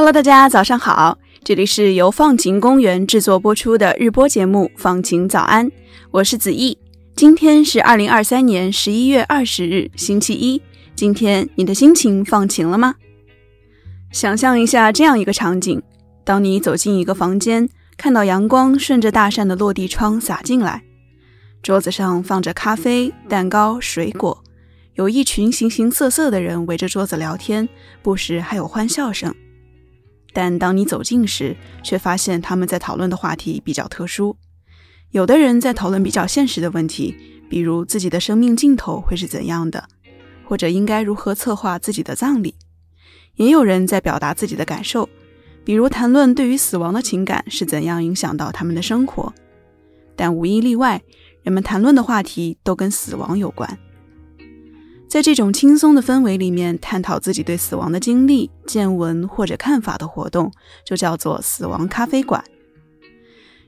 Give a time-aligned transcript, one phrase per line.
[0.00, 5.66] Hello，大家早上好，这里是由放晴公园制作播出的日播节目《放晴早安》，
[6.10, 6.78] 我是子毅。
[7.14, 10.62] 今天是二零二三年十一月二十日，星期一。
[10.94, 12.94] 今天你的心情放晴了吗？
[14.10, 15.82] 想象一下这样一个场景：
[16.24, 20.82] 当你走进一个房间，看到阳光顺着大扇的落地窗洒进来，
[21.62, 24.42] 桌子上放着咖啡、蛋糕、水果，
[24.94, 27.68] 有一群形形色色的人围着桌子聊天，
[28.00, 29.34] 不时还有欢笑声。
[30.32, 34.36] 但当你走近时，却发现他们在讨论的话题比较特殊。
[35.10, 37.16] 有的人在讨论比较现实的问题，
[37.48, 39.88] 比如自己的生命尽头会是怎样的，
[40.44, 42.54] 或者应该如何策划自己的葬礼；
[43.34, 45.08] 也有人在表达自己的感受，
[45.64, 49.34] 比如谈论对于死亡的情感是怎样影响到他们的生活。
[50.14, 51.02] 但无一例外，
[51.42, 53.78] 人们谈论的话题都跟死亡有关。
[55.10, 60.52] 在这种轻松的氛围里面，探讨自己对死亡的经历、见闻或者看法的活动，
[60.84, 62.44] 就叫做死亡咖啡馆。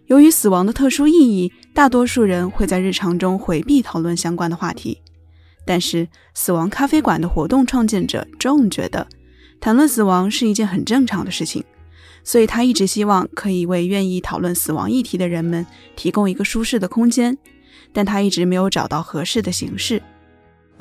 [0.06, 5.02] 由于死亡的特殊意义，大多数人会在日常中回避讨论相关的话题。
[5.66, 9.08] 但是，死亡咖啡馆的活动创建者 John 觉得，
[9.60, 11.64] 谈论死亡是一件很正常的事情，
[12.22, 17.36] 所以他一直希望可以为愿意讨论死亡议题的人们提供一个舒适的空间，
[17.92, 20.00] 但他一直没有找到合适的形式。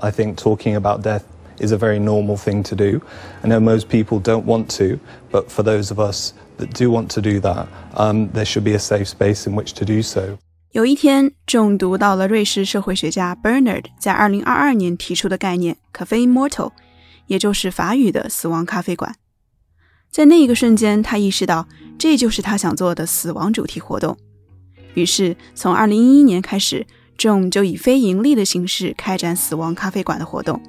[0.01, 1.23] I think talking about death
[1.59, 3.01] is a very normal thing to do.
[3.43, 4.97] I know most people don't want to,
[5.31, 8.73] but for those of us that do want to do that, um, there should be
[8.73, 10.39] a safe space in which to do so.
[10.71, 16.71] 有一天，中毒到了瑞士社会学家 Bernard 在2022年提出的概念 “Cafe Mortal”，
[17.27, 19.15] 也就是法语的死亡咖啡馆。
[20.09, 21.67] 在那一个瞬间，他意识到
[21.99, 24.17] 这就是他想做的死亡主题活动。
[24.95, 26.87] 于是，从2011年开始。
[27.21, 30.59] John 就以非盈利的形式开展死亡咖啡馆的活动。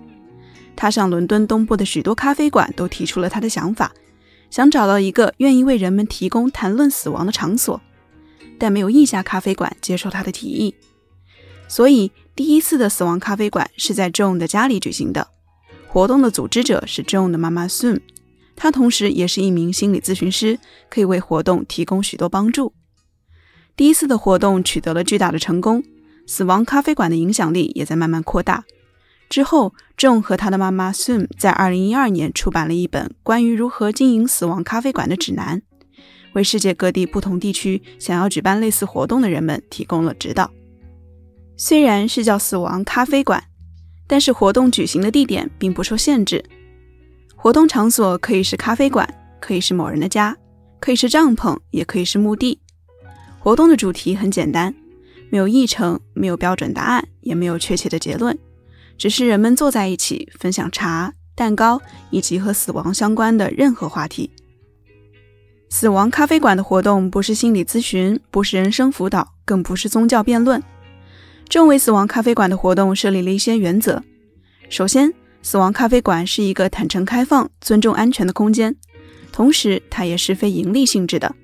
[0.76, 3.90] 他向伦敦东部的许多咖啡馆都提出了他的想法，
[4.50, 7.80] 想找到一个愿意为人们提供谈论死亡的场所，
[8.58, 10.74] 但没有一家咖啡馆接受他的提议。
[11.68, 15.28] 所以，第一次的死亡咖啡馆是在 John 的家里举行的。
[15.88, 18.00] 活动的组织者是 John 的妈妈 Soon，
[18.56, 20.58] 她同时也是一名心理咨询师，
[20.90, 22.74] 可以为活动提供许多帮助。
[23.74, 25.82] 第一次的活动取得了巨大的成功。
[26.32, 28.64] 死亡咖啡馆的影响力也在慢慢扩大。
[29.28, 35.60] 之后郑和他的妈妈 Sue 在2012年出版了一本关于如何经营死亡咖啡馆的指南，
[36.32, 40.50] 为世界各地不同地区想要举办类似活动的人们提供了指导。
[41.58, 43.44] 虽然是叫死亡咖啡馆，
[44.06, 46.42] 但是活动举行的地点并不受限制。
[47.36, 49.06] 活动场所可以是咖啡馆，
[49.38, 50.34] 可以是某人的家，
[50.80, 52.58] 可以是帐篷，也可以是墓地。
[53.38, 54.74] 活动的主题很简单。
[55.32, 58.38] 没有议程，没有标准答案，也没有确切的结论，
[58.98, 64.30] 只是人们坐在一起分享茶、蛋糕以及和死亡相关的任何话题。
[65.70, 70.62] 死亡咖啡馆的活动不是心理咨询，不是人生辅导，更不是宗教辩论。
[71.48, 74.02] 正为死亡咖啡馆的活动设立了一些原则。
[74.68, 75.10] 首先，
[75.40, 78.76] 死亡咖啡馆是一个坦诚、开放、尊重安全的空间，
[79.32, 81.34] 同时它也是非盈利性质的。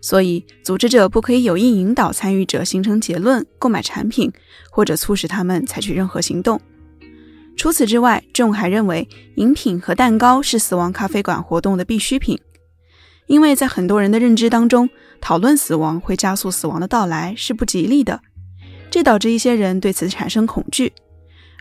[0.00, 4.32] 所以，组织者不可以有意引导参与者形成结论、购买产品，
[4.70, 6.60] 或者促使他们采取任何行动。
[7.56, 12.38] 除此之外，仲还认为饮品和蛋糕是死亡咖啡馆活动的必需品，
[13.26, 14.88] 因为在很多人的认知当中，
[15.20, 18.20] 讨论死亡会加速死亡的到来是不吉利的，
[18.90, 20.92] 这导致一些人对此产生恐惧。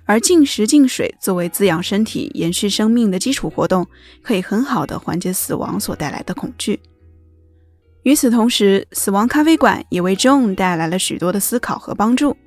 [0.06, 3.86] 而进食进水作为滋养身体、延续生命的基础活动，
[4.22, 6.80] 可以很好的缓解死亡所带来的恐惧。
[8.08, 12.38] 与此同时，死亡咖啡馆也为 John 带来了许多的思考和帮助。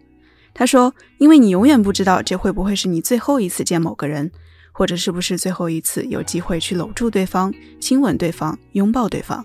[0.55, 4.31] 他说：“因为你永远不知道这会不会是你最后一次见某个人，
[4.73, 9.45] 或者是不是最后一次有机会去搂住对方、亲吻对方、拥抱对方。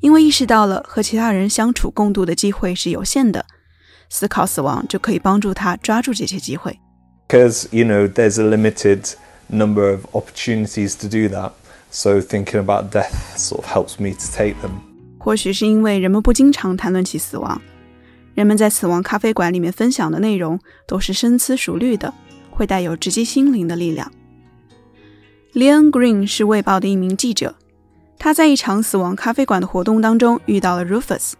[0.00, 3.46] 因为意识到了和其他人相处共度的机会是有限的，
[4.10, 6.76] 思考死亡就可以帮助他抓住这些机会。
[7.28, 9.12] Because you know there's a limited
[9.46, 11.52] number of opportunities to do that,
[11.92, 14.91] so thinking about death sort of helps me to take them.”
[15.22, 17.62] 或许是因为人们不经常谈论起死亡，
[18.34, 22.12] 人们在死亡咖啡馆里面分享的内容都是深思熟虑的，
[22.50, 24.10] 会带有直击心灵的力量。
[25.52, 27.54] Leon Green 是《卫报》的一名记者，
[28.18, 31.34] 他在一场死亡咖啡馆的活动当中遇到了 Rufus。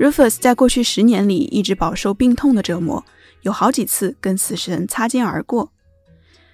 [0.00, 3.04] Rufus 在过去十年里一直饱受病痛的折磨，
[3.42, 5.70] 有好几次跟死神擦肩而过。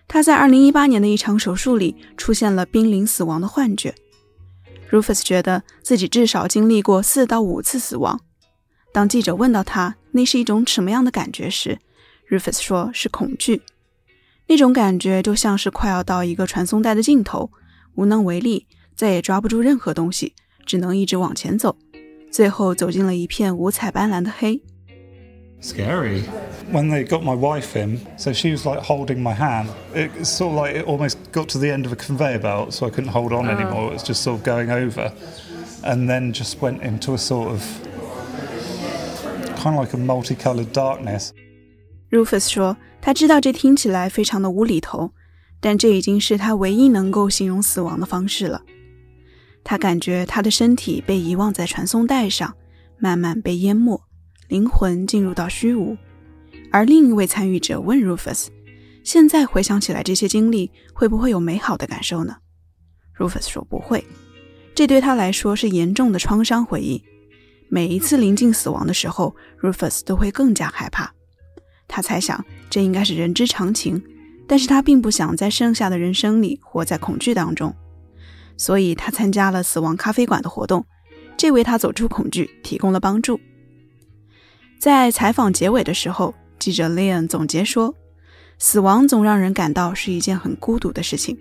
[0.07, 3.95] 他在2018年的一场手术里出现了濒临死亡的幻觉。
[4.93, 8.21] Rufus 觉得自己至少经历过四到五次死亡。
[8.93, 11.79] 当记者问到他那是一种什么样的感觉时
[12.29, 13.63] ，Rufus 说是恐惧。
[14.49, 17.51] 那种感觉就像是快要到一个传送带的尽头，
[17.95, 20.35] 无能为力，再也抓不住任何东西，
[20.67, 21.75] 只能一直往前走，
[22.31, 24.61] 最后走进了一片五彩斑斓的黑。
[25.63, 26.25] Scary.
[26.72, 29.70] When they got my wife in, so she was like holding my hand.
[29.96, 32.86] It sort of like it almost got to the end of a conveyor belt, so
[32.86, 33.88] I couldn't hold on anymore.
[33.88, 35.14] It was just sort of going over,
[35.84, 37.62] and then just went into a sort of
[39.56, 41.32] kind of like a multicolored darkness.
[42.12, 45.14] Rufus 说：“他知道这听起来非常的无厘头，
[45.62, 48.64] 但这已经是他唯一能够形容死亡的方式了。
[49.64, 52.56] 他感觉他的身体被遗忘在传送带上，
[52.98, 54.02] 慢慢被淹没。”
[54.50, 55.98] 灵魂进入到虚无，
[56.73, 58.49] 而另一位参与者问 Rufus：“
[59.05, 62.37] 现在回想起来，这些经历会不会有美好的感受呢
[63.19, 64.05] ？”Rufus 说：“不会，
[64.75, 67.05] 这对他来说是严重的创伤回忆。
[67.69, 71.13] 每一次临近死亡的时候，Rufus 都会更加害怕。
[71.87, 74.03] 他猜想这应该是人之常情，
[74.49, 77.75] 但是他并不想在剩下的人生里活在恐惧当中，
[78.57, 80.87] 所以他参加了死亡咖啡馆的活动，
[81.37, 83.39] 这为他走出恐惧提供了帮助。”
[84.81, 87.93] 在采访结尾的时候，记者 Leon 总结说
[88.57, 91.37] ：“死亡总让人感到是一件很孤独的事情。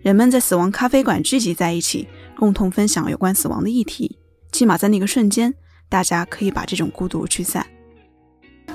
[0.00, 4.18] 人们在死亡咖啡馆聚集在一起，共同分享有关死亡的议题。
[4.50, 5.52] 起码在那个瞬间，
[5.90, 7.66] 大家可以把这种孤独驱散。”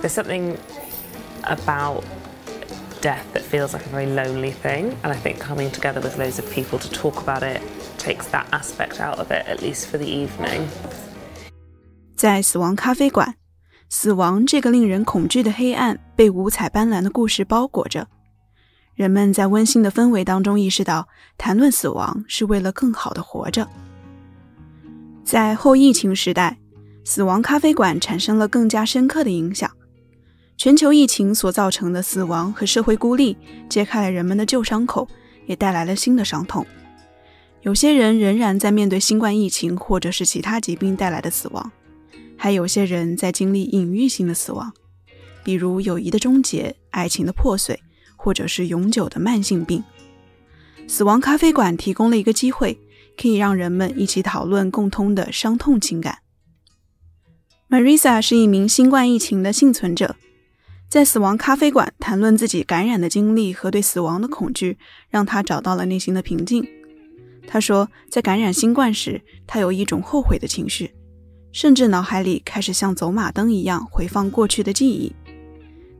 [0.03, 0.57] There's something
[1.41, 2.03] about
[3.01, 6.39] death that feels like a very lonely thing, and I think coming together with loads
[6.39, 7.63] of people to talk about it
[7.97, 10.67] takes that aspect out of it, at least for the evening.
[12.15, 13.33] 在死亡咖啡馆。
[13.95, 18.07] 死亡这个令人恐惧的黑暗被五彩斑斓的故事包裹着，
[18.95, 21.07] 人们在温馨的氛围当中意识到，
[21.37, 23.69] 谈论死亡是为了更好的活着。
[25.23, 26.57] 在后疫情时代，
[27.05, 29.69] 死亡咖啡馆产生了更加深刻的影响。
[30.57, 33.37] 全球疫情所造成的死亡和社会孤立，
[33.69, 35.07] 揭开了人们的旧伤口，
[35.45, 36.65] 也带来了新的伤痛。
[37.61, 41.71] 有些人仍然在面对新冠疫情或者是其他疾病带来的死亡。
[42.37, 44.73] 还有些人在经历隐喻性的死亡，
[45.43, 47.79] 比如友谊的终结、爱情的破碎，
[48.15, 49.83] 或者是永久的慢性病。
[50.87, 52.77] 死亡咖啡馆提供了一个机会，
[53.17, 56.19] 可以让人们一起讨论共通的伤痛情感。
[57.69, 60.15] Marisa 是一名新冠疫情的幸存者，
[60.89, 64.77] 在死亡咖啡馆谈论自己感染的经历和对死亡的恐惧，
[65.09, 66.67] 让他找到了内心的平静。
[67.47, 70.93] 他说，在感染新冠时，他有一种后悔的情绪。
[71.53, 75.15] 甚至脑海里开始像走马灯一样回放过去的记忆，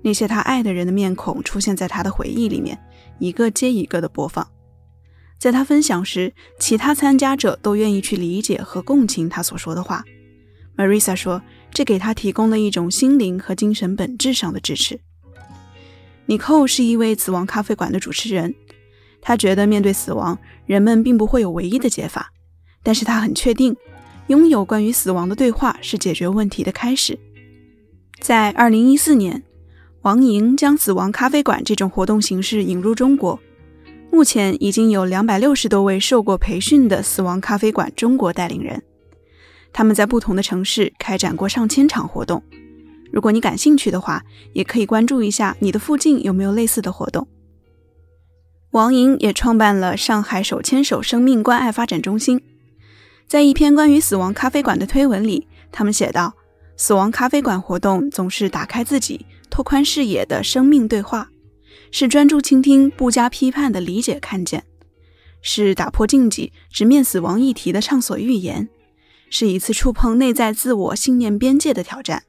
[0.01, 2.77] 那些他爱的人的面孔出现在他的回忆里面，
[3.19, 4.45] 一个接一个的播放。
[5.37, 10.03] 在他分享时，其他参加者都愿意去理解和共情他所说的话。
[10.75, 11.39] Marisa 说，
[11.71, 14.99] 这给他提供了一种心灵和精神本质上的支持。
[16.25, 18.55] 尼寇是一位死亡咖啡馆的主持人，
[19.21, 22.31] 他觉得面对死亡，人们并不会有唯一的解法，
[22.81, 23.75] 但是他很确定。
[24.27, 27.17] 拥有关于死亡的对话是解决问题的开始。
[28.19, 29.43] 在二零一四年，
[30.01, 33.39] 王莹将死亡咖啡馆这种活动形式引入中国。
[34.11, 38.81] 目前已经有两百六十多位受过培训的死亡咖啡馆中国带领人，
[39.73, 42.41] 他们在不同的城市开展过上千场活动。
[43.11, 47.27] 如果你感兴趣的话，也可以关注一下你的附近有没有类似的活动。
[48.71, 52.41] 王莹也创办了上海手牵手生命关爱发展中心。
[53.27, 56.35] 在一篇关于死亡咖啡馆的推文里，他们写道
[56.77, 61.31] ：“死亡咖啡馆活动总是打开自己、拓宽视野的生命对话，
[61.91, 64.65] 是专注倾听、不加批判的理解看见，
[65.41, 68.69] 是打破禁忌、直面死亡议题的畅所欲言，
[69.31, 72.23] 是一次触碰内在自我信念边界的挑战。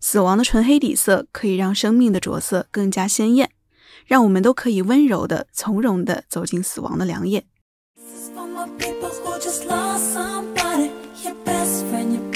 [0.00, 3.50] 死亡的纯黑底色可以让生命的着色更加鲜艳，
[4.06, 7.44] 让我们都可以温柔的、从容的走进死亡的凉夜。”
[9.42, 10.90] Just lost somebody,
[11.22, 12.31] your best friend, your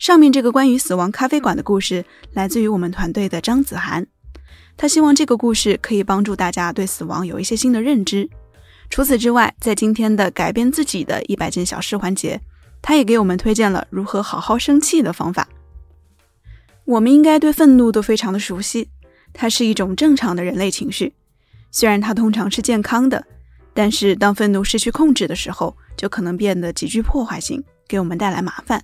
[0.00, 2.02] 上面这个关于死亡咖啡馆的故事
[2.32, 4.06] 来自于我们团队的张子涵，
[4.74, 8.26] 他希望这个故事可以帮助大家对死亡有一些新的认知。
[8.88, 12.40] 除此之外，在今天的改变自己的一百件小事环节，
[12.80, 15.46] 他也给我们推荐了如何好好生气的方法。
[16.86, 18.88] 我们应该对愤怒都非常的熟悉，
[19.34, 21.12] 它是一种正常的人类情绪，
[21.70, 23.22] 虽然它通常是健康的，
[23.74, 28.82] 但是当愤怒失去控制的时候，就可能变得极具破坏性，给我们带来麻烦。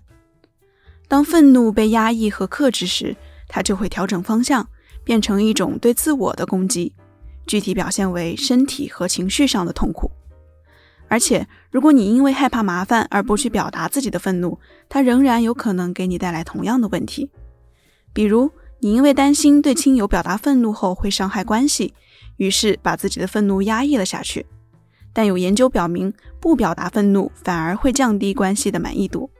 [1.08, 3.16] 当愤怒被压抑和克制时，
[3.48, 4.68] 它就会调整方向，
[5.04, 6.92] 变成一种对自我的攻击，
[7.46, 10.10] 具体表现为身体和情绪上的痛苦。
[11.08, 14.58] 而且，如果你因为害怕麻烦而不去表达自己的愤怒，
[14.88, 17.30] 它仍然有可能给你带来同样的问题。
[18.12, 21.94] 比如，你因为担心对亲友表达愤怒后会伤害关系，
[22.38, 24.44] 于是把自己的愤怒压抑了下去。
[25.12, 29.30] 但有研究表明，不表达愤怒反而会降低关系的满意度，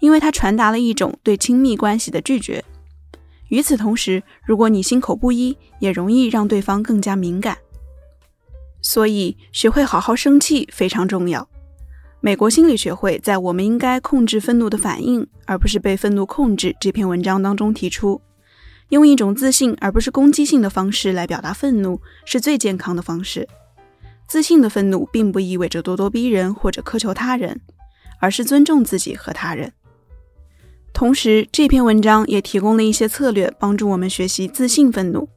[0.00, 2.64] 因为它传达了一种对亲密关系的拒绝。
[3.48, 7.56] 与此同时，如果你心口不一，也容易让对方更加敏感。
[8.82, 11.48] 所以，学会好好生气非常重要。
[12.20, 18.20] 美国心理学会在《我们应该控制愤怒的反应，而不是被愤怒控制》这篇文章当中提出，
[18.90, 23.48] 用一种自信而不是攻击性的方式来表达愤怒是最健康的方式。
[24.26, 27.60] 自信的愤怒并不意味着咄咄逼人或者苛求他人，
[28.20, 29.72] 而是尊重自己和他人。
[30.92, 35.28] 同时，这篇文章也提供了一些策略，帮助我们学习自信愤怒。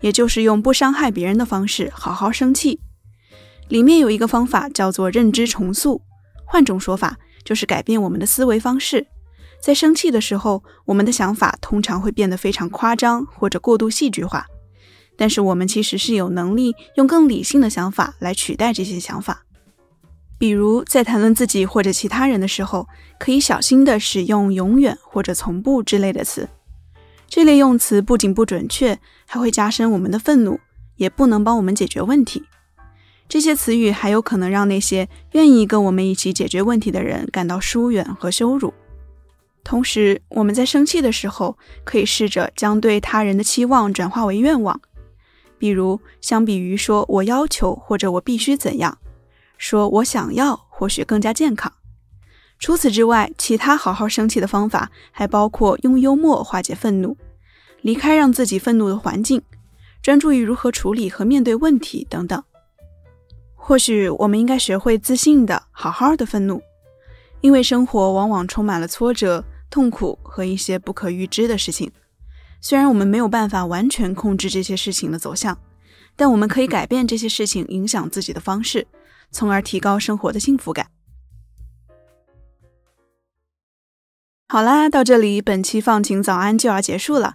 [0.00, 2.80] 也就是用不伤害别人的方式好好生气。
[3.68, 6.02] 里面有一个方法叫做认知重塑，
[6.44, 9.06] 换种说法就是改变我们的思维方式。
[9.60, 14.44] 在生气的时候，我们的想法通常会变得非常夸张或者过度戏剧化，
[15.16, 19.44] 但是我们其实是有能力用更理性的想法来取代这些想法。
[20.42, 26.48] 比如在谈论自己或者其他人的时候，可以小心地使用“永远”或者“从不”之类的词。
[27.28, 30.58] 这类用词不仅不准确，还会加深我们的愤怒，
[30.96, 32.42] 也不能帮我们解决问题。
[33.28, 38.74] 这些词语还有可能让那些愿意跟我们一起解决问题的人感到疏远和羞辱。
[39.62, 44.80] 同时，我们在生气的时候，可以试着将对他人的期望转化为愿望。
[45.56, 48.98] 比如，相比于说我要求或者我必须怎样，
[49.62, 51.72] 说我想要或许更加健康。
[52.58, 57.16] 除此之外，其他好好生气的方法还包括用幽默化解愤怒，
[57.80, 59.40] 离开让自己愤怒的环境，
[60.02, 62.42] 专注于如何处理和面对问题等等。
[63.54, 66.60] 或许我们应该学会自信的好好的愤怒，
[67.40, 71.92] 因为生活往往充满了挫折、痛苦和一些不可预知的事情。
[72.60, 75.56] 虽然我们没有办法完全控制这些事情的走向，
[76.16, 78.88] 但我们可以改变这些事情影响自己的方式，
[79.32, 80.86] 从而提高生活的幸福感。
[84.48, 87.34] 好啦，到这里，本期放晴早安就要结束了。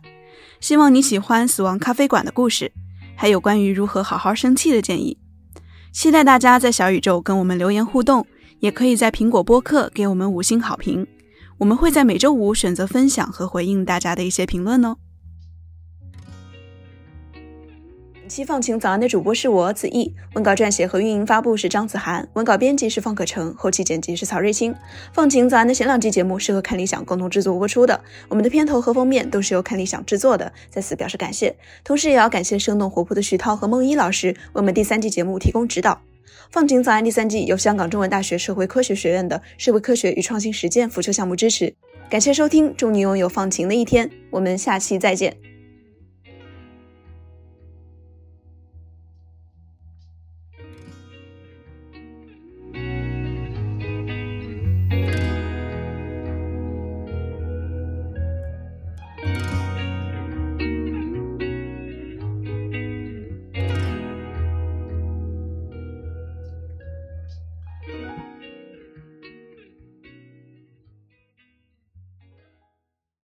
[0.62, 2.72] 希望你喜欢死亡咖啡馆的故事，
[3.16, 5.18] 还有关于如何好好生气的建议。
[5.92, 8.26] 期待大家在小宇宙跟我们留言互动，
[8.60, 11.08] 也可以在苹果播客给我们五星好评。
[11.58, 14.98] 我们会在每周五选择分享和回应大家的一些评论哦。
[18.28, 24.74] 期放晴早安的主播是我子毅，文稿撰写和运营发布是张子涵，文稿编辑是方可成，后期剪辑是曹瑞清。
[25.14, 31.56] 放晴早安的前两季节目是和看理想共同制作播出的，我们的片头和封面都是由看理想制作的，在此表示感谢。
[31.84, 36.02] 同时也要感谢生动活泼的徐涛和梦一老师为我们第三季节目提供指导。
[36.50, 41.74] 放晴早安第三季由香港中文大学社会科学学院的社会科学与创新实践辅修项目支持。
[42.10, 45.36] 感谢收听，祝你拥有放晴的一天，我们下期再见。